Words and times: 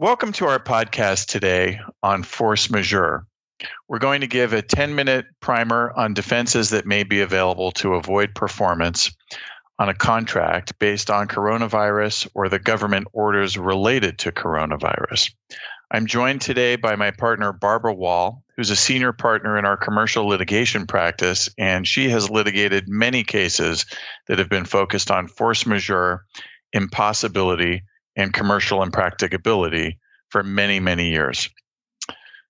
Welcome 0.00 0.30
to 0.34 0.46
our 0.46 0.60
podcast 0.60 1.26
today 1.26 1.80
on 2.04 2.22
force 2.22 2.70
majeure. 2.70 3.26
We're 3.88 3.98
going 3.98 4.20
to 4.20 4.28
give 4.28 4.52
a 4.52 4.62
10 4.62 4.94
minute 4.94 5.26
primer 5.40 5.92
on 5.96 6.14
defenses 6.14 6.70
that 6.70 6.86
may 6.86 7.02
be 7.02 7.20
available 7.20 7.72
to 7.72 7.94
avoid 7.94 8.32
performance 8.36 9.10
on 9.80 9.88
a 9.88 9.94
contract 9.94 10.78
based 10.78 11.10
on 11.10 11.26
coronavirus 11.26 12.28
or 12.34 12.48
the 12.48 12.60
government 12.60 13.08
orders 13.12 13.58
related 13.58 14.18
to 14.18 14.30
coronavirus. 14.30 15.32
I'm 15.90 16.06
joined 16.06 16.42
today 16.42 16.76
by 16.76 16.94
my 16.94 17.10
partner, 17.10 17.52
Barbara 17.52 17.92
Wall, 17.92 18.44
who's 18.54 18.70
a 18.70 18.76
senior 18.76 19.12
partner 19.12 19.58
in 19.58 19.64
our 19.64 19.76
commercial 19.76 20.28
litigation 20.28 20.86
practice, 20.86 21.50
and 21.58 21.88
she 21.88 22.08
has 22.10 22.30
litigated 22.30 22.88
many 22.88 23.24
cases 23.24 23.84
that 24.28 24.38
have 24.38 24.48
been 24.48 24.64
focused 24.64 25.10
on 25.10 25.26
force 25.26 25.66
majeure, 25.66 26.24
impossibility, 26.72 27.82
and 28.18 28.34
commercial 28.34 28.82
impracticability 28.82 29.98
for 30.28 30.42
many, 30.42 30.80
many 30.80 31.08
years. 31.08 31.48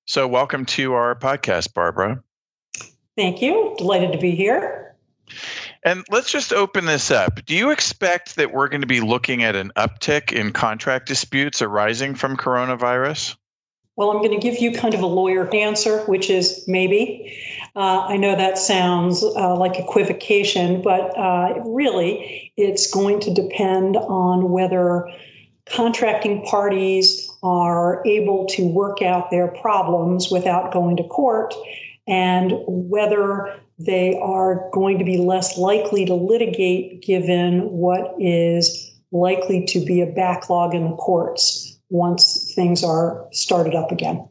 So, 0.06 0.26
welcome 0.26 0.64
to 0.66 0.94
our 0.94 1.14
podcast, 1.14 1.74
Barbara. 1.74 2.20
Thank 3.16 3.42
you. 3.42 3.74
Delighted 3.78 4.10
to 4.12 4.18
be 4.18 4.32
here. 4.32 4.96
And 5.84 6.04
let's 6.10 6.32
just 6.32 6.52
open 6.52 6.86
this 6.86 7.10
up. 7.10 7.44
Do 7.44 7.54
you 7.54 7.70
expect 7.70 8.36
that 8.36 8.52
we're 8.52 8.68
going 8.68 8.80
to 8.80 8.86
be 8.86 9.00
looking 9.00 9.44
at 9.44 9.54
an 9.54 9.70
uptick 9.76 10.32
in 10.32 10.52
contract 10.52 11.06
disputes 11.06 11.60
arising 11.60 12.14
from 12.14 12.36
coronavirus? 12.36 13.36
Well, 13.96 14.10
I'm 14.10 14.18
going 14.18 14.30
to 14.30 14.38
give 14.38 14.60
you 14.60 14.72
kind 14.72 14.94
of 14.94 15.00
a 15.00 15.06
lawyer 15.06 15.52
answer, 15.54 16.02
which 16.04 16.30
is 16.30 16.64
maybe. 16.66 17.36
Uh, 17.76 18.06
I 18.06 18.16
know 18.16 18.34
that 18.36 18.56
sounds 18.56 19.22
uh, 19.22 19.56
like 19.56 19.76
equivocation, 19.76 20.80
but 20.80 21.16
uh, 21.18 21.60
really 21.66 22.52
it's 22.56 22.90
going 22.90 23.20
to 23.20 23.34
depend 23.34 23.96
on 23.96 24.50
whether 24.50 25.08
contracting 25.72 26.42
parties 26.44 27.30
are 27.42 28.02
able 28.06 28.46
to 28.46 28.66
work 28.66 29.02
out 29.02 29.30
their 29.30 29.48
problems 29.48 30.30
without 30.30 30.72
going 30.72 30.96
to 30.96 31.04
court 31.04 31.54
and 32.06 32.52
whether 32.66 33.60
they 33.78 34.18
are 34.18 34.68
going 34.72 34.98
to 34.98 35.04
be 35.04 35.18
less 35.18 35.56
likely 35.56 36.04
to 36.04 36.14
litigate 36.14 37.02
given 37.02 37.70
what 37.70 38.14
is 38.18 38.92
likely 39.12 39.64
to 39.66 39.84
be 39.84 40.00
a 40.00 40.06
backlog 40.06 40.74
in 40.74 40.90
the 40.90 40.96
courts 40.96 41.78
once 41.90 42.52
things 42.54 42.82
are 42.82 43.26
started 43.32 43.74
up 43.74 43.92
again. 43.92 44.28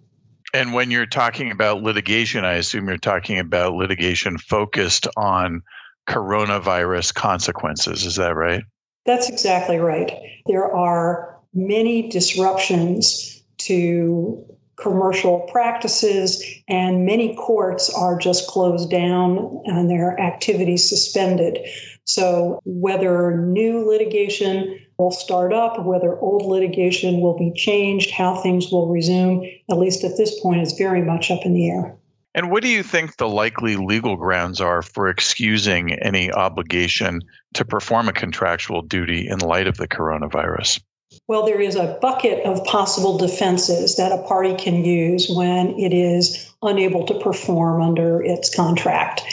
And 0.54 0.74
when 0.74 0.92
you're 0.92 1.06
talking 1.06 1.52
about 1.52 1.84
litigation, 1.84 2.46
I 2.46 2.54
assume 2.54 2.88
you're 2.88 2.98
talking 2.98 3.40
about 3.40 3.74
litigation 3.74 4.38
focused 4.38 5.08
on 5.18 5.62
coronavirus 6.08 7.14
consequences. 7.14 8.06
Is 8.06 8.16
that 8.16 8.36
right? 8.36 8.64
That's 9.08 9.30
exactly 9.30 9.78
right. 9.78 10.12
There 10.48 10.72
are 10.72 11.40
many 11.54 12.10
disruptions 12.10 13.42
to 13.60 14.46
commercial 14.76 15.40
practices, 15.52 16.44
and 16.68 17.06
many 17.06 17.36
courts 17.36 17.90
are 17.90 18.18
just 18.20 18.48
closed 18.48 18.92
down 18.92 19.62
and 19.66 19.90
their 19.90 20.20
activities 20.20 20.88
suspended. 20.88 21.58
So, 22.04 22.60
whether 22.66 23.38
new 23.38 23.90
litigation 23.90 24.78
will 24.98 25.12
start 25.12 25.54
up, 25.54 25.84
whether 25.84 26.20
old 26.20 26.46
litigation 26.46 27.22
will 27.22 27.38
be 27.38 27.52
changed, 27.56 28.12
how 28.12 28.36
things 28.36 28.72
will 28.72 28.88
resume, 28.88 29.50
at 29.72 29.78
least 29.78 30.04
at 30.04 30.18
this 30.18 30.40
point, 30.42 30.62
is 30.62 30.74
very 30.74 31.02
much 31.02 31.32
up 31.32 31.46
in 31.46 31.54
the 31.54 31.70
air. 31.70 31.96
And 32.38 32.52
what 32.52 32.62
do 32.62 32.70
you 32.70 32.84
think 32.84 33.18
the 33.18 33.28
likely 33.28 33.78
legal 33.78 34.16
grounds 34.16 34.62
are 34.62 34.84
for 34.84 35.10
excusing 35.10 35.94
any 35.94 36.32
obligation 36.32 37.24
to 37.56 37.66
perform 37.66 38.08
a 38.08 38.14
contractual 38.14 38.84
duty 38.84 39.28
in 39.28 39.40
light 39.40 39.66
of 39.66 39.78
the 39.78 39.88
coronavirus? 39.88 40.80
Well, 41.28 41.48
there 41.48 41.60
is 41.60 41.76
a 41.76 41.98
bucket 42.00 42.46
of 42.46 42.64
possible 42.66 43.18
defenses 43.18 43.96
that 43.96 44.12
a 44.12 44.22
party 44.28 44.56
can 44.56 44.86
use 44.86 45.28
when 45.28 45.70
it 45.80 45.94
is 45.94 46.54
unable 46.62 47.08
to 47.08 47.20
perform 47.20 47.82
under 47.82 48.22
its 48.22 48.54
contract. 48.54 49.24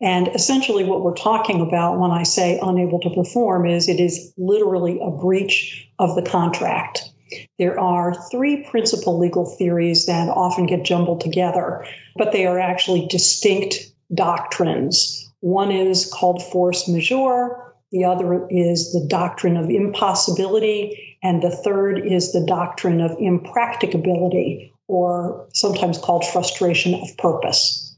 And 0.00 0.28
essentially, 0.28 0.84
what 0.84 1.02
we're 1.02 1.14
talking 1.14 1.60
about 1.60 1.98
when 1.98 2.12
I 2.12 2.22
say 2.22 2.58
unable 2.62 2.98
to 3.00 3.10
perform 3.10 3.66
is 3.66 3.90
it 3.90 4.00
is 4.00 4.32
literally 4.38 4.98
a 5.02 5.10
breach 5.10 5.86
of 5.98 6.14
the 6.14 6.22
contract. 6.22 7.10
There 7.58 7.78
are 7.78 8.14
three 8.30 8.64
principal 8.70 9.18
legal 9.18 9.46
theories 9.46 10.06
that 10.06 10.28
often 10.28 10.66
get 10.66 10.84
jumbled 10.84 11.20
together, 11.20 11.86
but 12.16 12.32
they 12.32 12.46
are 12.46 12.58
actually 12.58 13.06
distinct 13.06 13.92
doctrines. 14.14 15.32
One 15.40 15.70
is 15.70 16.10
called 16.12 16.42
force 16.42 16.88
majeure, 16.88 17.74
the 17.92 18.04
other 18.04 18.46
is 18.50 18.92
the 18.92 19.06
doctrine 19.08 19.56
of 19.56 19.70
impossibility, 19.70 21.16
and 21.22 21.42
the 21.42 21.50
third 21.50 22.04
is 22.04 22.32
the 22.32 22.44
doctrine 22.44 23.00
of 23.00 23.16
impracticability, 23.20 24.72
or 24.88 25.46
sometimes 25.54 25.98
called 25.98 26.24
frustration 26.26 26.94
of 26.94 27.16
purpose. 27.18 27.96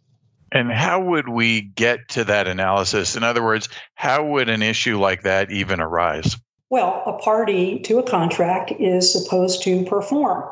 And 0.52 0.70
how 0.70 1.00
would 1.00 1.28
we 1.28 1.62
get 1.62 2.08
to 2.10 2.24
that 2.24 2.46
analysis? 2.46 3.16
In 3.16 3.24
other 3.24 3.42
words, 3.42 3.68
how 3.94 4.24
would 4.24 4.48
an 4.48 4.62
issue 4.62 4.98
like 4.98 5.22
that 5.22 5.50
even 5.50 5.80
arise? 5.80 6.36
Well, 6.68 7.02
a 7.06 7.12
party 7.12 7.78
to 7.80 7.98
a 7.98 8.02
contract 8.02 8.72
is 8.80 9.12
supposed 9.12 9.62
to 9.62 9.84
perform 9.84 10.44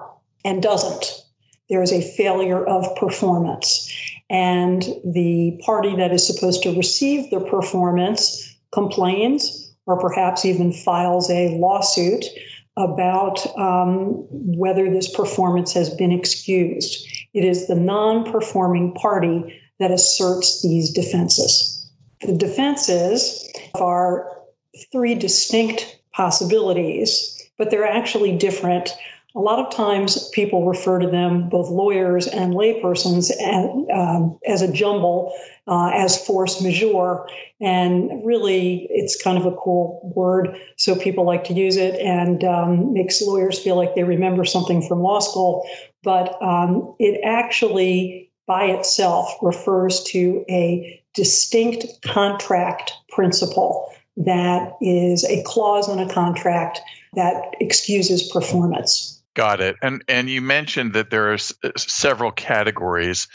and 0.45 0.63
doesn't. 0.63 1.25
There 1.69 1.83
is 1.83 1.93
a 1.93 2.03
failure 2.03 2.65
of 2.65 2.95
performance. 2.97 3.91
And 4.31 4.83
the 5.05 5.61
party 5.65 5.97
that 5.97 6.13
is 6.13 6.27
supposed 6.27 6.63
to 6.63 6.77
receive 6.77 7.31
the 7.31 7.41
performance 7.41 8.57
complains 8.73 9.73
or 9.87 9.99
perhaps 9.99 10.45
even 10.45 10.73
files 10.73 11.31
a 11.31 11.57
lawsuit 11.57 12.25
about 12.77 13.47
um, 13.59 14.27
whether 14.31 14.91
this 14.91 15.13
performance 15.15 15.73
has 15.73 15.91
been 15.91 16.13
excused. 16.13 17.07
It 17.33 17.45
is 17.45 17.67
the 17.67 17.75
non 17.75 18.31
performing 18.31 18.93
party 18.95 19.61
that 19.79 19.91
asserts 19.91 20.63
these 20.63 20.91
defenses. 20.91 21.89
The 22.23 22.37
defenses 22.37 23.53
are 23.75 24.31
three 24.91 25.15
distinct 25.15 26.01
possibilities, 26.15 27.49
but 27.59 27.71
they're 27.71 27.87
actually 27.87 28.37
different. 28.37 28.91
A 29.37 29.41
lot 29.41 29.59
of 29.59 29.75
times 29.75 30.29
people 30.31 30.65
refer 30.65 31.01
to 31.01 31.09
them, 31.09 31.49
both 31.49 31.69
lawyers 31.69 32.29
and 32.29 32.55
laypersons, 32.55 33.33
as, 33.33 33.69
um, 33.93 34.39
as 34.47 34.63
a 34.63 34.73
jumble, 34.73 35.33
uh, 35.67 35.91
as 35.93 36.25
force 36.25 36.63
majeure. 36.63 37.27
And 37.61 38.25
really, 38.25 38.87
it's 38.91 39.21
kind 39.21 39.37
of 39.37 39.45
a 39.45 39.57
cool 39.57 40.13
word, 40.15 40.57
so 40.77 40.95
people 40.95 41.25
like 41.25 41.43
to 41.45 41.53
use 41.53 41.77
it 41.77 41.99
and 42.01 42.45
um, 42.45 42.93
makes 42.93 43.21
lawyers 43.21 43.59
feel 43.59 43.75
like 43.75 43.97
they 43.97 44.05
remember 44.05 44.45
something 44.45 44.87
from 44.87 45.01
law 45.01 45.19
school. 45.19 45.67
But 46.05 46.41
um, 46.41 46.95
it 47.01 47.21
actually, 47.25 48.31
by 48.47 48.67
itself, 48.67 49.35
refers 49.43 50.05
to 50.05 50.45
a 50.49 51.03
distinct 51.13 52.03
contract 52.03 52.93
principle 53.09 53.94
that 54.17 54.73
is 54.81 55.25
a 55.25 55.43
clause 55.45 55.89
in 55.89 55.99
a 55.99 56.13
contract 56.13 56.81
that 57.15 57.55
excuses 57.61 58.23
performance. 58.31 59.23
Got 59.35 59.61
it. 59.61 59.77
And 59.83 60.05
and 60.09 60.31
you 60.31 60.41
mentioned 60.41 60.93
that 60.93 61.11
there 61.11 61.31
are 61.31 61.35
s- 61.35 61.53
several 61.77 62.31
categories: 62.31 63.27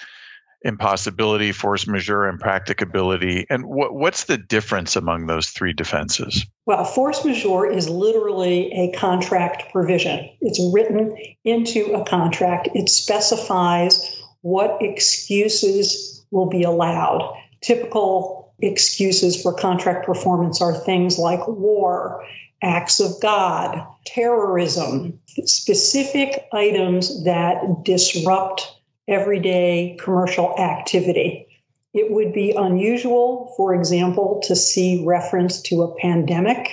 impossibility, 0.61 1.51
force 1.51 1.87
majeure, 1.87 2.27
impracticability. 2.27 3.45
And 3.49 3.65
what 3.65 3.93
what's 3.93 4.25
the 4.25 4.37
difference 4.37 4.95
among 4.95 5.27
those 5.27 5.49
three 5.49 5.73
defenses? 5.73 6.45
Well, 6.65 6.85
force 6.85 7.25
majeure 7.25 7.69
is 7.69 7.89
literally 7.89 8.71
a 8.71 8.97
contract 8.97 9.71
provision. 9.73 10.29
It's 10.39 10.61
written 10.73 11.15
into 11.43 11.93
a 11.93 12.05
contract. 12.05 12.69
It 12.73 12.87
specifies 12.87 14.21
what 14.41 14.77
excuses 14.81 16.25
will 16.31 16.47
be 16.47 16.63
allowed. 16.63 17.35
Typical 17.61 18.38
excuses 18.61 19.41
for 19.41 19.53
contract 19.53 20.05
performance 20.05 20.61
are 20.61 20.73
things 20.73 21.17
like 21.17 21.47
war, 21.47 22.23
acts 22.61 22.99
of 22.99 23.11
God, 23.21 23.85
terrorism, 24.05 25.19
specific 25.45 26.45
items 26.51 27.23
that 27.23 27.83
disrupt 27.83 28.75
everyday 29.07 29.97
commercial 29.99 30.57
activity. 30.59 31.47
It 31.93 32.11
would 32.11 32.33
be 32.33 32.51
unusual, 32.51 33.53
for 33.57 33.73
example, 33.73 34.41
to 34.45 34.55
see 34.55 35.03
reference 35.05 35.61
to 35.63 35.81
a 35.81 35.95
pandemic 35.95 36.69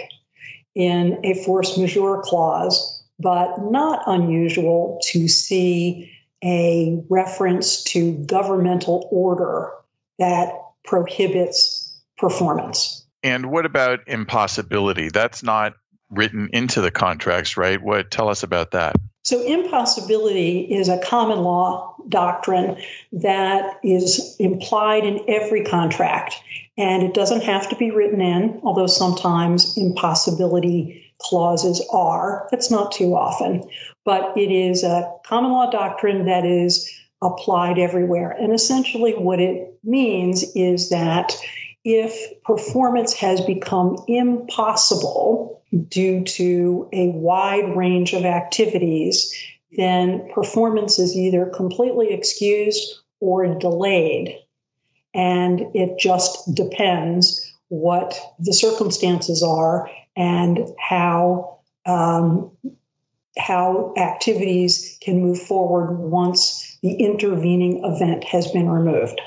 in 0.74 1.18
a 1.24 1.42
force 1.44 1.78
majeure 1.78 2.20
clause, 2.22 3.02
but 3.18 3.58
not 3.62 4.02
unusual 4.06 5.00
to 5.04 5.26
see 5.26 6.12
a 6.44 7.02
reference 7.08 7.82
to 7.84 8.12
governmental 8.26 9.08
order 9.10 9.70
that 10.18 10.52
prohibits 10.86 12.00
performance. 12.16 13.04
And 13.22 13.50
what 13.50 13.66
about 13.66 14.00
impossibility? 14.06 15.08
That's 15.08 15.42
not 15.42 15.74
written 16.10 16.48
into 16.52 16.80
the 16.80 16.90
contracts, 16.90 17.56
right? 17.56 17.82
What 17.82 18.10
tell 18.10 18.28
us 18.28 18.42
about 18.42 18.70
that? 18.70 18.96
So 19.24 19.42
impossibility 19.42 20.60
is 20.60 20.88
a 20.88 21.00
common 21.00 21.40
law 21.40 21.96
doctrine 22.08 22.80
that 23.12 23.80
is 23.82 24.36
implied 24.38 25.04
in 25.04 25.24
every 25.28 25.64
contract 25.64 26.36
and 26.78 27.02
it 27.02 27.14
doesn't 27.14 27.42
have 27.42 27.68
to 27.70 27.76
be 27.76 27.90
written 27.90 28.20
in, 28.20 28.60
although 28.62 28.86
sometimes 28.86 29.76
impossibility 29.76 31.02
clauses 31.18 31.84
are. 31.92 32.46
That's 32.50 32.70
not 32.70 32.92
too 32.92 33.16
often. 33.16 33.68
but 34.04 34.32
it 34.38 34.52
is 34.52 34.84
a 34.84 35.12
common 35.26 35.50
law 35.50 35.68
doctrine 35.68 36.26
that 36.26 36.46
is 36.46 36.88
applied 37.22 37.78
everywhere. 37.78 38.30
And 38.30 38.52
essentially, 38.52 39.12
what 39.12 39.40
it 39.40 39.78
means 39.82 40.44
is 40.54 40.90
that 40.90 41.36
if 41.84 42.42
performance 42.42 43.14
has 43.14 43.40
become 43.40 43.96
impossible 44.08 45.62
due 45.88 46.24
to 46.24 46.88
a 46.92 47.08
wide 47.10 47.76
range 47.76 48.12
of 48.12 48.24
activities, 48.24 49.32
then 49.76 50.28
performance 50.34 50.98
is 50.98 51.16
either 51.16 51.46
completely 51.46 52.12
excused 52.12 53.00
or 53.20 53.46
delayed. 53.58 54.36
And 55.14 55.62
it 55.74 55.98
just 55.98 56.54
depends 56.54 57.54
what 57.68 58.18
the 58.38 58.52
circumstances 58.52 59.42
are 59.42 59.90
and 60.16 60.68
how 60.78 61.58
um, 61.86 62.50
how 63.38 63.92
activities 63.96 64.98
can 65.00 65.20
move 65.20 65.40
forward 65.40 65.98
once 65.98 66.78
the 66.82 66.94
intervening 66.94 67.82
event 67.84 68.24
has 68.24 68.50
been 68.50 68.68
removed. 68.68 69.20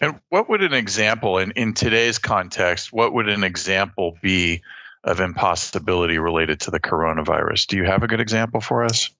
And 0.00 0.18
what 0.30 0.48
would 0.48 0.62
an 0.62 0.72
example 0.72 1.38
in, 1.38 1.50
in 1.52 1.74
today's 1.74 2.18
context, 2.18 2.92
what 2.92 3.12
would 3.12 3.28
an 3.28 3.44
example 3.44 4.16
be 4.22 4.62
of 5.04 5.20
impossibility 5.20 6.18
related 6.18 6.60
to 6.60 6.70
the 6.70 6.80
coronavirus? 6.80 7.66
Do 7.66 7.76
you 7.76 7.84
have 7.84 8.02
a 8.02 8.08
good 8.08 8.20
example 8.20 8.60
for 8.60 8.84
us? 8.84 9.10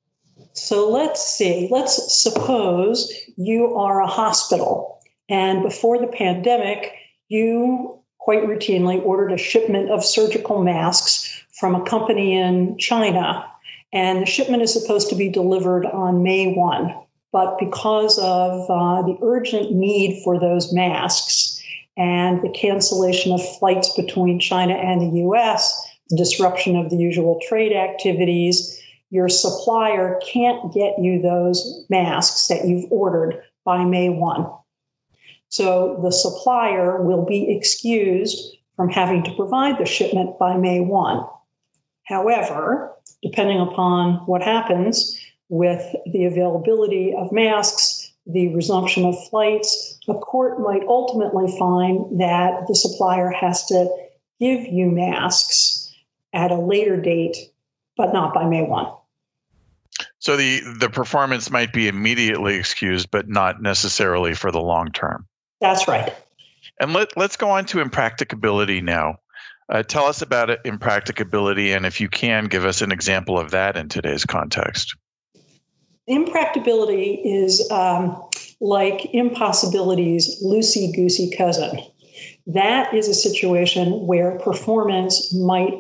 So 0.52 0.90
let's 0.90 1.22
see. 1.22 1.68
Let's 1.70 2.22
suppose 2.22 3.12
you 3.36 3.74
are 3.76 4.00
a 4.00 4.06
hospital 4.06 5.00
and 5.30 5.62
before 5.62 5.98
the 5.98 6.08
pandemic, 6.08 6.92
you 7.28 7.96
quite 8.18 8.42
routinely 8.42 9.02
ordered 9.02 9.32
a 9.32 9.38
shipment 9.38 9.90
of 9.90 10.04
surgical 10.04 10.62
masks 10.62 11.42
from 11.52 11.74
a 11.74 11.84
company 11.84 12.36
in 12.36 12.76
China. 12.76 13.46
And 13.92 14.22
the 14.22 14.26
shipment 14.26 14.62
is 14.62 14.72
supposed 14.72 15.08
to 15.10 15.16
be 15.16 15.28
delivered 15.28 15.86
on 15.86 16.22
May 16.22 16.52
1. 16.52 16.94
But 17.32 17.58
because 17.58 18.18
of 18.18 18.68
uh, 18.70 19.02
the 19.02 19.18
urgent 19.22 19.72
need 19.72 20.22
for 20.22 20.38
those 20.38 20.72
masks 20.72 21.62
and 21.96 22.42
the 22.42 22.50
cancellation 22.50 23.32
of 23.32 23.58
flights 23.58 23.94
between 23.94 24.40
China 24.40 24.74
and 24.74 25.00
the 25.00 25.20
US, 25.20 25.88
the 26.08 26.16
disruption 26.16 26.76
of 26.76 26.90
the 26.90 26.96
usual 26.96 27.40
trade 27.46 27.72
activities, 27.72 28.80
your 29.10 29.28
supplier 29.28 30.20
can't 30.24 30.72
get 30.72 30.98
you 30.98 31.20
those 31.20 31.84
masks 31.88 32.48
that 32.48 32.66
you've 32.66 32.90
ordered 32.90 33.42
by 33.64 33.84
May 33.84 34.08
1. 34.08 34.46
So 35.48 35.98
the 36.02 36.12
supplier 36.12 37.02
will 37.02 37.24
be 37.24 37.50
excused 37.50 38.56
from 38.76 38.88
having 38.88 39.22
to 39.24 39.34
provide 39.34 39.78
the 39.78 39.84
shipment 39.84 40.38
by 40.38 40.56
May 40.56 40.80
1. 40.80 41.24
However, 42.10 42.92
depending 43.22 43.60
upon 43.60 44.14
what 44.26 44.42
happens 44.42 45.16
with 45.48 45.94
the 46.12 46.24
availability 46.24 47.14
of 47.16 47.30
masks, 47.30 48.12
the 48.26 48.52
resumption 48.52 49.04
of 49.04 49.14
flights, 49.28 49.98
a 50.08 50.14
court 50.14 50.60
might 50.60 50.82
ultimately 50.88 51.56
find 51.56 52.20
that 52.20 52.66
the 52.66 52.74
supplier 52.74 53.30
has 53.30 53.64
to 53.66 53.88
give 54.40 54.66
you 54.66 54.90
masks 54.90 55.94
at 56.32 56.50
a 56.50 56.56
later 56.56 57.00
date, 57.00 57.36
but 57.96 58.12
not 58.12 58.34
by 58.34 58.44
May 58.44 58.62
1. 58.62 58.92
So 60.18 60.36
the, 60.36 60.62
the 60.78 60.90
performance 60.90 61.48
might 61.48 61.72
be 61.72 61.86
immediately 61.86 62.56
excused, 62.56 63.10
but 63.12 63.28
not 63.28 63.62
necessarily 63.62 64.34
for 64.34 64.50
the 64.50 64.60
long 64.60 64.90
term. 64.90 65.26
That's 65.60 65.86
right. 65.86 66.12
And 66.80 66.92
let, 66.92 67.16
let's 67.16 67.36
go 67.36 67.50
on 67.50 67.66
to 67.66 67.80
impracticability 67.80 68.80
now. 68.80 69.18
Uh, 69.70 69.84
tell 69.84 70.06
us 70.06 70.20
about 70.20 70.50
impracticability, 70.66 71.70
and 71.72 71.86
if 71.86 72.00
you 72.00 72.08
can, 72.08 72.46
give 72.46 72.64
us 72.64 72.82
an 72.82 72.90
example 72.90 73.38
of 73.38 73.52
that 73.52 73.76
in 73.76 73.88
today's 73.88 74.24
context. 74.24 74.96
Impracticability 76.08 77.20
is 77.24 77.70
um, 77.70 78.20
like 78.60 79.06
impossibility's 79.14 80.42
loosey 80.42 80.92
goosey 80.94 81.30
cousin. 81.36 81.78
That 82.48 82.92
is 82.92 83.06
a 83.06 83.14
situation 83.14 84.06
where 84.08 84.38
performance 84.40 85.32
might 85.32 85.74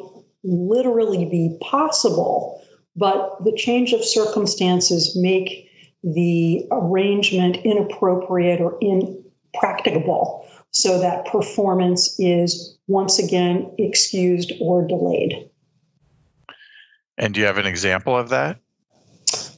literally 0.44 1.24
be 1.24 1.58
possible, 1.60 2.62
but 2.94 3.42
the 3.42 3.52
change 3.56 3.92
of 3.92 4.04
circumstances 4.04 5.18
make 5.20 5.68
the 6.04 6.64
arrangement 6.70 7.56
inappropriate 7.64 8.60
or 8.60 8.78
impracticable 8.80 10.46
so 10.70 11.00
that 11.00 11.26
performance 11.26 12.14
is 12.20 12.78
once 12.90 13.18
again 13.18 13.72
excused 13.78 14.52
or 14.60 14.86
delayed. 14.86 15.48
And 17.16 17.32
do 17.32 17.40
you 17.40 17.46
have 17.46 17.58
an 17.58 17.66
example 17.66 18.16
of 18.16 18.30
that? 18.30 18.58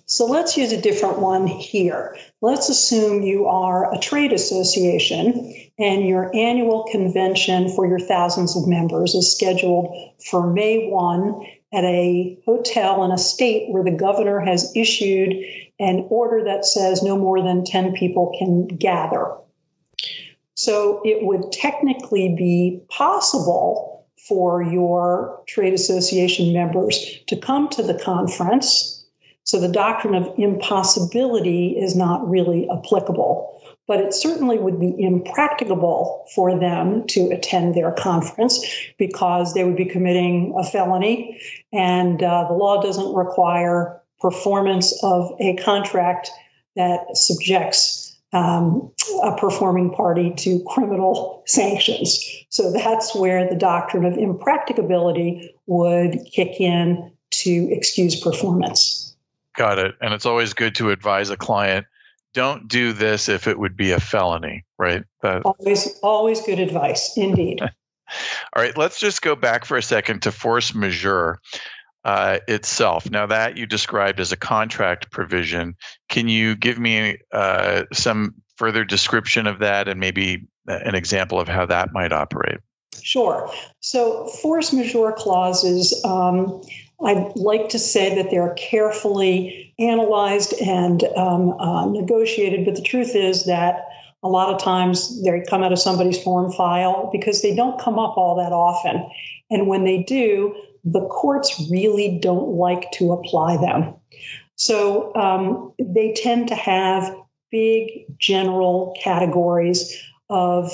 So 0.05 0.26
let's 0.26 0.58
use 0.58 0.73
a 0.73 0.81
different 0.81 1.20
one 1.20 1.46
here. 1.46 2.14
Let's 2.43 2.69
assume 2.69 3.23
you 3.23 3.46
are 3.46 3.93
a 3.94 3.99
trade 3.99 4.34
association 4.34 5.55
and 5.79 6.06
your 6.06 6.31
annual 6.37 6.84
convention 6.93 7.70
for 7.70 7.87
your 7.87 7.99
thousands 7.99 8.55
of 8.55 8.69
members 8.69 9.14
is 9.14 9.35
scheduled 9.35 9.96
for 10.28 10.52
May 10.52 10.90
1 10.90 11.46
at 11.73 11.85
a 11.85 12.38
hotel 12.44 13.02
in 13.05 13.11
a 13.11 13.17
state 13.17 13.70
where 13.70 13.82
the 13.82 13.90
governor 13.90 14.40
has 14.40 14.70
issued 14.76 15.35
an 15.81 16.06
order 16.11 16.44
that 16.44 16.67
says 16.67 17.02
no 17.02 17.17
more 17.17 17.43
than 17.43 17.64
10 17.64 17.94
people 17.94 18.37
can 18.38 18.67
gather. 18.67 19.32
So 20.54 21.00
it 21.04 21.25
would 21.25 21.50
technically 21.52 22.34
be 22.37 22.81
possible 22.90 24.06
for 24.28 24.62
your 24.62 25.43
trade 25.49 25.75
association 25.75 26.52
members 26.52 27.19
to 27.26 27.37
come 27.37 27.69
to 27.70 27.82
the 27.82 27.94
conference. 27.94 29.04
So 29.44 29.58
the 29.58 29.69
doctrine 29.69 30.14
of 30.14 30.32
impossibility 30.38 31.76
is 31.76 31.96
not 31.96 32.28
really 32.28 32.69
applicable, 32.70 33.60
but 33.88 33.99
it 33.99 34.14
certainly 34.14 34.58
would 34.58 34.78
be 34.78 34.94
impracticable 34.96 36.25
for 36.34 36.56
them 36.56 37.04
to 37.08 37.31
attend 37.31 37.75
their 37.75 37.90
conference 37.90 38.64
because 38.99 39.54
they 39.54 39.64
would 39.64 39.76
be 39.76 39.84
committing 39.84 40.54
a 40.56 40.62
felony, 40.62 41.40
and 41.72 42.22
uh, 42.22 42.46
the 42.46 42.54
law 42.54 42.81
doesn't 42.81 43.12
require 43.14 44.00
performance 44.20 44.96
of 45.02 45.32
a 45.40 45.56
contract 45.56 46.31
that 46.76 47.00
subjects 47.16 48.16
um, 48.32 48.92
a 49.22 49.37
performing 49.37 49.90
party 49.90 50.32
to 50.38 50.62
criminal 50.69 51.43
sanctions. 51.46 52.19
So 52.50 52.72
that's 52.72 53.14
where 53.14 53.49
the 53.49 53.56
doctrine 53.56 54.04
of 54.04 54.16
impracticability 54.16 55.54
would 55.66 56.19
kick 56.32 56.60
in 56.60 57.12
to 57.31 57.69
excuse 57.70 58.19
performance. 58.19 59.16
Got 59.56 59.78
it. 59.78 59.94
And 60.00 60.14
it's 60.14 60.26
always 60.26 60.54
good 60.54 60.75
to 60.76 60.90
advise 60.90 61.31
a 61.31 61.37
client 61.37 61.87
don't 62.35 62.68
do 62.68 62.92
this 62.92 63.28
if 63.28 63.47
it 63.47 63.59
would 63.59 63.76
be 63.76 63.92
a 63.92 64.00
felony, 64.00 64.64
right? 64.78 65.04
That... 65.23 65.42
Always, 65.44 65.99
always 66.02 66.40
good 66.42 66.59
advice, 66.59 67.16
indeed. 67.16 67.61
All 67.62 68.62
right, 68.62 68.76
let's 68.76 68.99
just 68.99 69.23
go 69.23 69.35
back 69.35 69.64
for 69.64 69.76
a 69.76 69.82
second 69.82 70.23
to 70.23 70.32
force 70.32 70.75
majeure 70.75 71.40
uh, 72.04 72.38
itself. 72.49 73.11
Now, 73.11 73.26
that 73.26 73.56
you 73.56 73.66
described 73.66 74.21
as 74.21 74.32
a 74.32 74.37
contract 74.37 75.11
provision, 75.11 75.76
can 76.09 76.28
you 76.28 76.56
give 76.56 76.78
me 76.78 77.18
uh, 77.32 77.85
some 77.92 78.35
further 78.62 78.85
description 78.85 79.49
of 79.49 79.59
that 79.59 79.88
and 79.88 79.99
maybe 79.99 80.47
an 80.69 80.95
example 80.95 81.40
of 81.40 81.49
how 81.49 81.66
that 81.66 81.92
might 81.92 82.12
operate? 82.12 82.59
Sure. 83.02 83.50
So, 83.81 84.28
force 84.40 84.73
majeure 84.73 85.11
clauses, 85.19 86.00
um, 86.04 86.62
I'd 87.04 87.33
like 87.35 87.71
to 87.71 87.78
say 87.81 88.14
that 88.14 88.31
they're 88.31 88.54
carefully 88.54 89.75
analyzed 89.81 90.54
and 90.61 91.02
um, 91.16 91.59
uh, 91.59 91.87
negotiated, 91.87 92.64
but 92.64 92.76
the 92.76 92.83
truth 92.83 93.16
is 93.16 93.47
that 93.47 93.88
a 94.23 94.28
lot 94.28 94.54
of 94.54 94.62
times 94.62 95.21
they 95.25 95.45
come 95.50 95.64
out 95.64 95.73
of 95.73 95.81
somebody's 95.81 96.23
form 96.23 96.52
file 96.52 97.11
because 97.12 97.42
they 97.42 97.57
don't 97.57 97.81
come 97.81 97.99
up 97.99 98.16
all 98.16 98.37
that 98.37 98.52
often. 98.52 99.11
And 99.50 99.66
when 99.66 99.83
they 99.83 100.04
do, 100.04 100.54
the 100.85 101.04
courts 101.09 101.69
really 101.69 102.16
don't 102.23 102.50
like 102.50 102.92
to 102.92 103.11
apply 103.11 103.57
them. 103.57 103.92
So 104.54 105.12
um, 105.16 105.73
they 105.81 106.12
tend 106.12 106.47
to 106.47 106.54
have 106.54 107.12
big 107.52 108.06
general 108.18 108.97
categories 109.00 109.97
of 110.28 110.73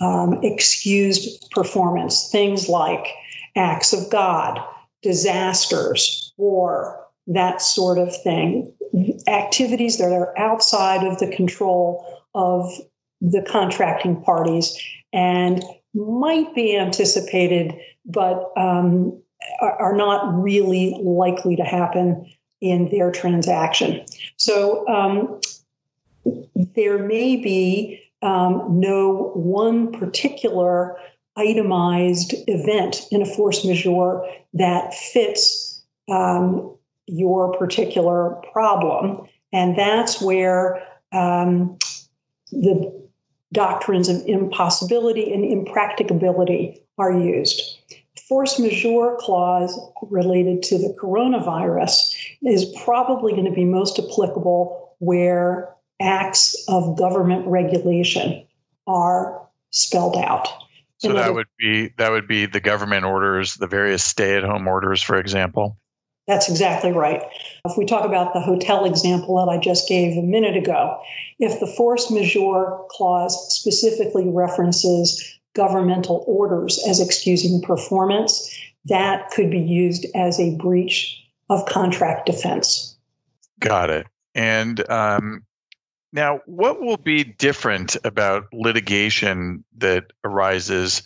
um, 0.00 0.40
excused 0.42 1.48
performance, 1.52 2.28
things 2.32 2.68
like 2.68 3.06
acts 3.54 3.92
of 3.92 4.10
God, 4.10 4.58
disasters, 5.02 6.32
war, 6.36 7.06
that 7.28 7.62
sort 7.62 7.98
of 7.98 8.14
thing. 8.22 8.72
Activities 9.28 9.98
that 9.98 10.12
are 10.12 10.36
outside 10.38 11.06
of 11.06 11.18
the 11.18 11.28
control 11.28 12.04
of 12.34 12.68
the 13.20 13.42
contracting 13.42 14.20
parties 14.22 14.76
and 15.12 15.62
might 15.94 16.54
be 16.54 16.76
anticipated, 16.76 17.74
but 18.04 18.50
um, 18.56 19.20
are 19.60 19.94
not 19.94 20.42
really 20.42 20.98
likely 21.02 21.54
to 21.56 21.64
happen 21.64 22.30
in 22.60 22.90
their 22.90 23.10
transaction. 23.10 24.04
So 24.36 24.86
um, 24.88 25.40
there 26.74 26.98
may 26.98 27.36
be 27.36 28.02
um, 28.22 28.80
no 28.80 29.32
one 29.34 29.92
particular 29.92 30.96
itemized 31.36 32.34
event 32.46 33.06
in 33.10 33.22
a 33.22 33.26
force 33.26 33.64
majeure 33.64 34.24
that 34.54 34.94
fits 34.94 35.82
um, 36.08 36.74
your 37.06 37.56
particular 37.58 38.40
problem. 38.52 39.26
And 39.52 39.76
that's 39.76 40.20
where 40.20 40.86
um, 41.12 41.78
the 42.50 43.08
doctrines 43.52 44.08
of 44.08 44.24
impossibility 44.26 45.32
and 45.32 45.44
impracticability 45.44 46.82
are 46.98 47.12
used. 47.12 47.78
Force 48.28 48.58
majeure 48.58 49.16
clause 49.20 49.78
related 50.02 50.62
to 50.64 50.78
the 50.78 50.96
coronavirus 51.00 52.16
is 52.42 52.64
probably 52.84 53.32
going 53.32 53.44
to 53.44 53.52
be 53.52 53.64
most 53.64 53.98
applicable 53.98 54.96
where 54.98 55.74
acts 56.04 56.54
of 56.68 56.96
government 56.96 57.46
regulation 57.46 58.46
are 58.86 59.40
spelled 59.70 60.16
out. 60.16 60.48
So 60.98 61.12
that 61.12 61.34
would 61.34 61.48
be 61.58 61.88
that 61.98 62.10
would 62.12 62.28
be 62.28 62.46
the 62.46 62.60
government 62.60 63.04
orders, 63.04 63.54
the 63.56 63.66
various 63.66 64.02
stay-at-home 64.02 64.66
orders, 64.66 65.02
for 65.02 65.18
example. 65.18 65.76
That's 66.26 66.48
exactly 66.48 66.92
right. 66.92 67.22
If 67.66 67.76
we 67.76 67.84
talk 67.84 68.06
about 68.06 68.32
the 68.32 68.40
hotel 68.40 68.86
example 68.86 69.36
that 69.44 69.50
I 69.50 69.58
just 69.58 69.86
gave 69.86 70.16
a 70.16 70.22
minute 70.22 70.56
ago, 70.56 70.98
if 71.38 71.60
the 71.60 71.66
force 71.66 72.10
majeure 72.10 72.78
clause 72.88 73.54
specifically 73.54 74.26
references 74.28 75.38
governmental 75.54 76.24
orders 76.26 76.82
as 76.88 77.00
excusing 77.00 77.60
performance, 77.60 78.50
that 78.86 79.30
could 79.30 79.50
be 79.50 79.60
used 79.60 80.06
as 80.14 80.40
a 80.40 80.56
breach 80.56 81.22
of 81.50 81.66
contract 81.66 82.26
defense. 82.26 82.96
Got 83.60 83.90
it. 83.90 84.06
And 84.34 84.88
um, 84.90 85.44
now, 86.14 86.40
what 86.46 86.80
will 86.80 86.96
be 86.96 87.24
different 87.24 87.96
about 88.04 88.44
litigation 88.52 89.64
that 89.78 90.12
arises 90.22 91.02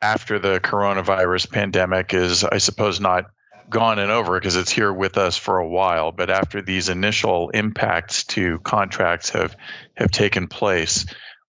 after 0.00 0.38
the 0.38 0.60
coronavirus 0.60 1.50
pandemic 1.50 2.14
is, 2.14 2.44
I 2.44 2.58
suppose, 2.58 3.00
not 3.00 3.24
gone 3.68 3.98
and 3.98 4.12
over 4.12 4.38
because 4.38 4.54
it's 4.54 4.70
here 4.70 4.92
with 4.92 5.18
us 5.18 5.36
for 5.36 5.58
a 5.58 5.66
while. 5.66 6.12
But 6.12 6.30
after 6.30 6.62
these 6.62 6.88
initial 6.88 7.50
impacts 7.50 8.22
to 8.26 8.60
contracts 8.60 9.28
have 9.30 9.56
have 9.96 10.12
taken 10.12 10.46
place, 10.46 11.04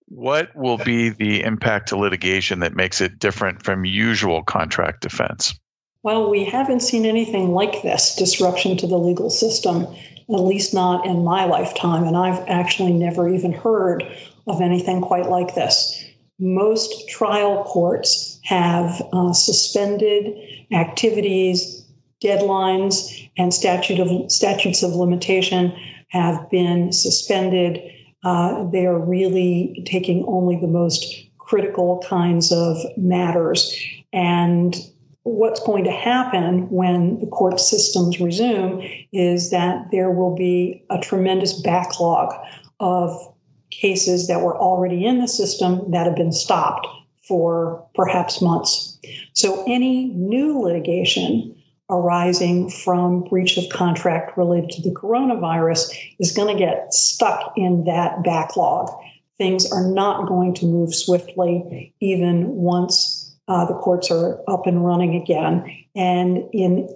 what 0.07 0.49
will 0.55 0.79
be 0.79 1.09
the 1.09 1.43
impact 1.43 1.89
to 1.89 1.97
litigation 1.97 2.59
that 2.61 2.75
makes 2.75 3.01
it 3.01 3.19
different 3.19 3.63
from 3.63 3.85
usual 3.85 4.41
contract 4.41 5.01
defense? 5.01 5.53
Well, 6.01 6.27
we 6.27 6.43
haven't 6.43 6.81
seen 6.81 7.05
anything 7.05 7.51
like 7.51 7.83
this 7.83 8.15
disruption 8.15 8.77
to 8.77 8.87
the 8.87 8.97
legal 8.97 9.29
system 9.29 9.85
at 10.33 10.39
least 10.39 10.73
not 10.73 11.05
in 11.05 11.23
my 11.23 11.45
lifetime. 11.45 12.03
And 12.03 12.17
I've 12.17 12.43
actually 12.47 12.93
never 12.93 13.29
even 13.29 13.53
heard 13.53 14.03
of 14.47 14.61
anything 14.61 15.01
quite 15.01 15.29
like 15.29 15.55
this. 15.55 16.03
Most 16.39 17.07
trial 17.09 17.63
courts 17.63 18.39
have 18.43 19.01
uh, 19.13 19.33
suspended 19.33 20.35
activities, 20.71 21.85
deadlines, 22.23 23.29
and 23.37 23.53
statute 23.53 23.99
of, 23.99 24.31
statutes 24.31 24.83
of 24.83 24.91
limitation 24.91 25.71
have 26.09 26.49
been 26.49 26.91
suspended. 26.91 27.81
Uh, 28.23 28.63
they 28.65 28.85
are 28.85 28.99
really 28.99 29.83
taking 29.85 30.25
only 30.27 30.55
the 30.59 30.67
most 30.67 31.05
critical 31.37 32.03
kinds 32.07 32.51
of 32.51 32.77
matters. 32.97 33.77
And 34.11 34.75
what's 35.23 35.61
going 35.61 35.85
to 35.85 35.91
happen 35.91 36.69
when 36.69 37.19
the 37.19 37.27
court 37.27 37.59
systems 37.59 38.19
resume 38.19 39.07
is 39.13 39.51
that 39.51 39.89
there 39.91 40.11
will 40.11 40.35
be 40.35 40.83
a 40.89 40.99
tremendous 40.99 41.61
backlog 41.61 42.33
of 42.79 43.33
cases 43.71 44.27
that 44.27 44.41
were 44.41 44.57
already 44.57 45.05
in 45.05 45.19
the 45.19 45.27
system 45.27 45.89
that 45.91 46.05
have 46.05 46.15
been 46.15 46.31
stopped 46.31 46.87
for 47.27 47.85
perhaps 47.95 48.41
months. 48.41 48.99
So 49.33 49.63
any 49.65 50.05
new 50.09 50.59
litigation 50.59 51.55
arising 51.89 52.69
from 52.69 53.23
breach 53.23 53.57
of 53.57 53.69
contract 53.69 54.37
related 54.37 54.69
to 54.71 54.81
the 54.81 54.95
coronavirus 54.95 55.93
is 56.19 56.31
going 56.31 56.55
to 56.55 56.59
get 56.59 56.93
stuck 56.93 57.53
in 57.55 57.85
that 57.85 58.23
backlog. 58.23 58.89
Things 59.37 59.71
are 59.71 59.87
not 59.87 60.27
going 60.27 60.53
to 60.55 60.65
move 60.65 60.93
swiftly 60.93 61.93
even 61.99 62.47
once 62.47 63.22
uh, 63.47 63.65
the 63.65 63.73
courts 63.73 64.09
are 64.09 64.39
up 64.47 64.67
and 64.67 64.85
running 64.85 65.15
again. 65.15 65.65
And 65.95 66.49
in 66.53 66.89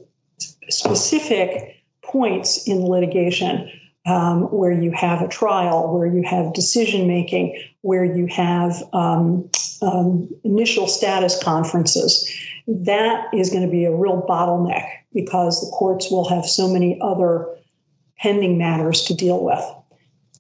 specific 0.69 1.83
points 2.01 2.67
in 2.67 2.85
litigation, 2.85 3.69
um, 4.05 4.43
where 4.43 4.71
you 4.71 4.91
have 4.91 5.21
a 5.21 5.27
trial, 5.27 5.93
where 5.93 6.07
you 6.07 6.23
have 6.23 6.53
decision 6.53 7.07
making, 7.07 7.61
where 7.81 8.05
you 8.05 8.25
have 8.27 8.81
um, 8.93 9.49
um, 9.81 10.29
initial 10.45 10.87
status 10.87 11.41
conferences, 11.43 12.33
that 12.67 13.25
is 13.33 13.49
going 13.49 13.65
to 13.65 13.71
be 13.71 13.83
a 13.83 13.91
real 13.91 14.25
bottleneck 14.27 14.87
because 15.13 15.59
the 15.59 15.75
courts 15.75 16.09
will 16.09 16.27
have 16.29 16.45
so 16.45 16.69
many 16.69 16.97
other 17.01 17.47
pending 18.17 18.57
matters 18.57 19.03
to 19.03 19.13
deal 19.13 19.43
with. 19.43 19.63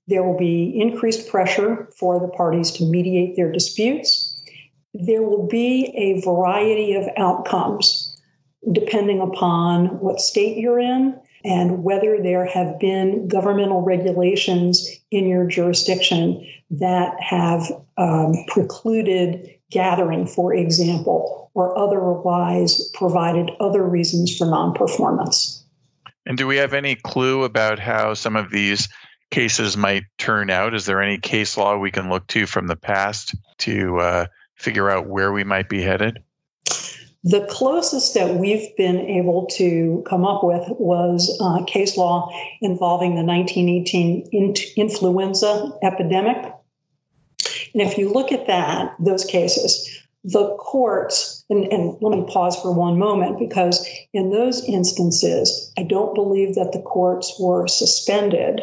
There 0.07 0.23
will 0.23 0.37
be 0.37 0.79
increased 0.79 1.27
pressure 1.27 1.89
for 1.97 2.19
the 2.19 2.29
parties 2.29 2.71
to 2.71 2.85
mediate 2.85 3.35
their 3.35 3.51
disputes 3.51 4.26
there 4.99 5.21
will 5.21 5.47
be 5.47 5.93
a 5.95 6.21
variety 6.21 6.93
of 6.93 7.07
outcomes 7.17 8.19
depending 8.71 9.21
upon 9.21 9.99
what 9.99 10.19
state 10.19 10.57
you're 10.57 10.79
in 10.79 11.17
and 11.45 11.83
whether 11.83 12.21
there 12.21 12.45
have 12.45 12.79
been 12.79 13.27
governmental 13.27 13.81
regulations 13.81 14.89
in 15.11 15.27
your 15.27 15.45
jurisdiction 15.45 16.45
that 16.69 17.19
have 17.21 17.71
um, 17.97 18.33
precluded 18.47 19.49
gathering, 19.71 20.25
for 20.25 20.53
example, 20.53 21.49
or 21.53 21.77
otherwise 21.77 22.89
provided 22.93 23.51
other 23.59 23.83
reasons 23.83 24.35
for 24.37 24.45
non 24.45 24.73
performance. 24.73 25.63
And 26.25 26.37
do 26.37 26.45
we 26.45 26.57
have 26.57 26.73
any 26.73 26.95
clue 26.95 27.43
about 27.43 27.79
how 27.79 28.13
some 28.13 28.35
of 28.35 28.51
these 28.51 28.89
cases 29.31 29.77
might 29.77 30.03
turn 30.17 30.49
out? 30.49 30.73
Is 30.73 30.85
there 30.85 31.01
any 31.01 31.17
case 31.17 31.55
law 31.55 31.77
we 31.77 31.91
can 31.91 32.09
look 32.09 32.27
to 32.27 32.45
from 32.45 32.67
the 32.67 32.75
past 32.75 33.35
to 33.59 33.99
uh, 33.99 34.25
figure 34.57 34.89
out 34.89 35.07
where 35.07 35.31
we 35.31 35.43
might 35.43 35.69
be 35.69 35.81
headed? 35.81 36.23
The 37.23 37.45
closest 37.49 38.13
that 38.13 38.35
we've 38.35 38.75
been 38.77 38.99
able 38.99 39.47
to 39.57 40.03
come 40.07 40.25
up 40.25 40.43
with 40.43 40.63
was 40.79 41.37
uh, 41.41 41.63
case 41.65 41.97
law 41.97 42.31
involving 42.61 43.15
the 43.15 43.23
1918 43.23 44.29
in- 44.31 44.53
influenza 44.75 45.71
epidemic. 45.83 46.37
And 47.73 47.81
if 47.81 47.97
you 47.97 48.11
look 48.11 48.31
at 48.31 48.47
that, 48.47 48.95
those 48.99 49.25
cases, 49.25 49.89
the 50.23 50.55
courts, 50.57 51.43
and, 51.49 51.65
and, 51.71 51.97
let 52.01 52.17
me 52.17 52.25
pause 52.27 52.59
for 52.59 52.73
one 52.73 52.97
moment 52.97 53.39
because 53.39 53.87
in 54.13 54.29
those 54.31 54.63
instances, 54.65 55.71
I 55.77 55.83
don't 55.83 56.13
believe 56.15 56.55
that 56.55 56.71
the 56.73 56.81
courts 56.81 57.35
were 57.39 57.67
suspended 57.67 58.61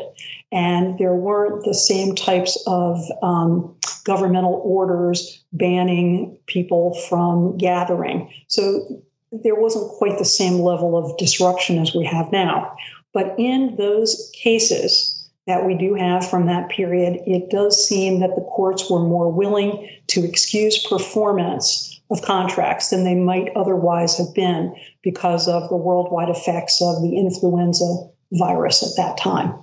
and 0.52 0.98
there 0.98 1.14
weren't 1.14 1.64
the 1.64 1.74
same 1.74 2.14
types 2.14 2.62
of 2.66 2.98
um, 3.22 3.74
governmental 4.04 4.60
orders 4.64 5.42
banning 5.52 6.38
people 6.46 6.94
from 7.08 7.56
gathering. 7.56 8.30
So 8.48 9.02
there 9.32 9.54
wasn't 9.54 9.90
quite 9.92 10.18
the 10.18 10.24
same 10.24 10.60
level 10.60 10.96
of 10.96 11.16
disruption 11.16 11.78
as 11.78 11.94
we 11.94 12.04
have 12.04 12.30
now. 12.30 12.76
But 13.12 13.34
in 13.38 13.76
those 13.76 14.30
cases 14.34 15.28
that 15.46 15.66
we 15.66 15.74
do 15.74 15.94
have 15.94 16.28
from 16.28 16.46
that 16.46 16.68
period, 16.68 17.20
it 17.26 17.50
does 17.50 17.86
seem 17.86 18.20
that 18.20 18.34
the 18.34 18.42
courts 18.42 18.90
were 18.90 19.00
more 19.00 19.30
willing 19.30 19.88
to 20.08 20.24
excuse 20.24 20.86
performance 20.86 22.00
of 22.10 22.22
contracts 22.22 22.90
than 22.90 23.04
they 23.04 23.14
might 23.14 23.50
otherwise 23.56 24.16
have 24.18 24.34
been 24.34 24.74
because 25.02 25.48
of 25.48 25.68
the 25.68 25.76
worldwide 25.76 26.28
effects 26.28 26.80
of 26.82 27.02
the 27.02 27.16
influenza 27.16 28.08
virus 28.32 28.82
at 28.82 28.96
that 28.96 29.16
time. 29.16 29.54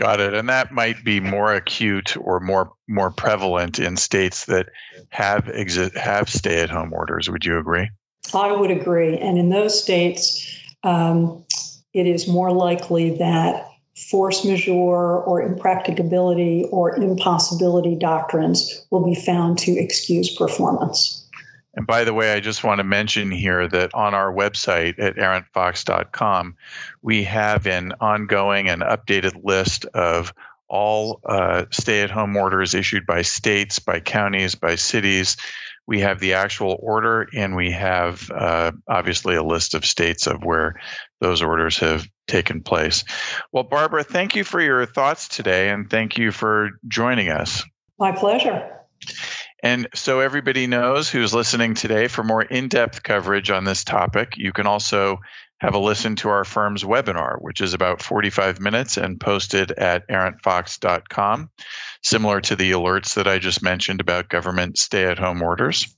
Got 0.00 0.18
it. 0.18 0.32
And 0.32 0.48
that 0.48 0.72
might 0.72 1.04
be 1.04 1.20
more 1.20 1.52
acute 1.52 2.16
or 2.16 2.40
more 2.40 2.72
more 2.88 3.10
prevalent 3.10 3.78
in 3.78 3.98
states 3.98 4.46
that 4.46 4.70
have 5.10 5.46
exist 5.48 5.94
have 5.94 6.30
stay 6.30 6.62
at 6.62 6.70
home 6.70 6.94
orders. 6.94 7.28
Would 7.28 7.44
you 7.44 7.58
agree? 7.58 7.90
I 8.32 8.50
would 8.50 8.70
agree. 8.70 9.18
And 9.18 9.36
in 9.36 9.50
those 9.50 9.78
states, 9.78 10.58
um, 10.84 11.44
it 11.92 12.06
is 12.06 12.26
more 12.26 12.50
likely 12.50 13.18
that 13.18 13.68
force 14.10 14.42
majeure 14.42 15.20
or 15.22 15.42
impracticability 15.42 16.64
or 16.70 16.96
impossibility 16.96 17.94
doctrines 17.94 18.86
will 18.90 19.04
be 19.04 19.14
found 19.14 19.58
to 19.58 19.72
excuse 19.72 20.34
performance. 20.34 21.19
And 21.80 21.86
by 21.86 22.04
the 22.04 22.12
way, 22.12 22.34
I 22.34 22.40
just 22.40 22.62
want 22.62 22.76
to 22.76 22.84
mention 22.84 23.30
here 23.30 23.66
that 23.68 23.94
on 23.94 24.12
our 24.12 24.30
website 24.30 24.98
at 24.98 25.16
arentfox.com, 25.16 26.54
we 27.00 27.24
have 27.24 27.66
an 27.66 27.94
ongoing 28.02 28.68
and 28.68 28.82
updated 28.82 29.42
list 29.42 29.86
of 29.94 30.34
all 30.68 31.20
uh, 31.24 31.64
stay 31.70 32.02
at 32.02 32.10
home 32.10 32.36
orders 32.36 32.74
issued 32.74 33.06
by 33.06 33.22
states, 33.22 33.78
by 33.78 33.98
counties, 33.98 34.54
by 34.54 34.74
cities. 34.74 35.38
We 35.86 36.00
have 36.00 36.20
the 36.20 36.34
actual 36.34 36.78
order, 36.82 37.26
and 37.34 37.56
we 37.56 37.70
have 37.70 38.30
uh, 38.32 38.72
obviously 38.88 39.34
a 39.34 39.42
list 39.42 39.72
of 39.72 39.86
states 39.86 40.26
of 40.26 40.44
where 40.44 40.78
those 41.22 41.40
orders 41.40 41.78
have 41.78 42.06
taken 42.28 42.60
place. 42.60 43.04
Well, 43.52 43.64
Barbara, 43.64 44.04
thank 44.04 44.36
you 44.36 44.44
for 44.44 44.60
your 44.60 44.84
thoughts 44.84 45.28
today, 45.28 45.70
and 45.70 45.88
thank 45.88 46.18
you 46.18 46.30
for 46.30 46.72
joining 46.88 47.30
us. 47.30 47.64
My 47.98 48.12
pleasure. 48.12 48.70
And 49.62 49.86
so 49.94 50.20
everybody 50.20 50.66
knows 50.66 51.10
who's 51.10 51.34
listening 51.34 51.74
today 51.74 52.08
for 52.08 52.24
more 52.24 52.42
in 52.42 52.68
depth 52.68 53.02
coverage 53.02 53.50
on 53.50 53.64
this 53.64 53.84
topic, 53.84 54.36
you 54.36 54.52
can 54.52 54.66
also 54.66 55.18
have 55.60 55.74
a 55.74 55.78
listen 55.78 56.16
to 56.16 56.28
our 56.30 56.44
firm's 56.44 56.84
webinar, 56.84 57.36
which 57.42 57.60
is 57.60 57.74
about 57.74 58.00
45 58.00 58.60
minutes 58.60 58.96
and 58.96 59.20
posted 59.20 59.72
at 59.72 60.08
arentfox.com, 60.08 61.50
similar 62.02 62.40
to 62.40 62.56
the 62.56 62.70
alerts 62.70 63.14
that 63.14 63.28
I 63.28 63.38
just 63.38 63.62
mentioned 63.62 64.00
about 64.00 64.30
government 64.30 64.78
stay 64.78 65.04
at 65.04 65.18
home 65.18 65.42
orders. 65.42 65.94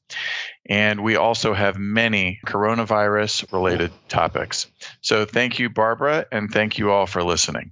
And 0.68 1.04
we 1.04 1.14
also 1.14 1.54
have 1.54 1.78
many 1.78 2.40
coronavirus 2.46 3.52
related 3.52 3.92
topics. 4.08 4.66
So 5.00 5.24
thank 5.24 5.60
you, 5.60 5.70
Barbara, 5.70 6.26
and 6.32 6.50
thank 6.50 6.76
you 6.76 6.90
all 6.90 7.06
for 7.06 7.22
listening. 7.22 7.70